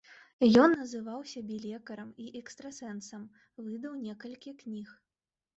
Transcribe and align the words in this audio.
Ён 0.61 0.71
называў 0.81 1.19
сябе 1.33 1.57
лекарам 1.67 2.09
і 2.23 2.27
экстрасэнсам, 2.41 3.29
выдаў 3.67 3.93
некалькіх 4.07 4.55
кніг. 4.65 4.89